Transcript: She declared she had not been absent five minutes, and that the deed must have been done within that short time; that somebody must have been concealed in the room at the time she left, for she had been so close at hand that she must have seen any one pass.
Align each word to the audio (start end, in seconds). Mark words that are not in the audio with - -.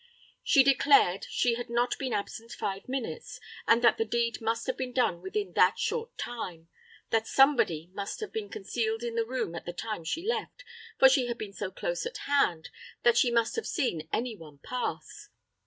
She 0.41 0.63
declared 0.63 1.27
she 1.29 1.53
had 1.53 1.69
not 1.69 1.95
been 1.99 2.11
absent 2.11 2.51
five 2.53 2.89
minutes, 2.89 3.39
and 3.67 3.83
that 3.83 3.99
the 3.99 4.03
deed 4.03 4.41
must 4.41 4.65
have 4.65 4.75
been 4.75 4.93
done 4.93 5.21
within 5.21 5.53
that 5.53 5.77
short 5.77 6.17
time; 6.17 6.69
that 7.11 7.27
somebody 7.27 7.87
must 7.93 8.19
have 8.19 8.33
been 8.33 8.49
concealed 8.49 9.03
in 9.03 9.13
the 9.13 9.27
room 9.27 9.53
at 9.53 9.65
the 9.67 9.73
time 9.73 10.03
she 10.03 10.25
left, 10.27 10.65
for 10.97 11.07
she 11.07 11.27
had 11.27 11.37
been 11.37 11.53
so 11.53 11.69
close 11.69 12.03
at 12.07 12.17
hand 12.17 12.71
that 13.03 13.15
she 13.15 13.29
must 13.29 13.55
have 13.55 13.67
seen 13.67 14.09
any 14.11 14.35
one 14.35 14.57
pass. 14.57 15.29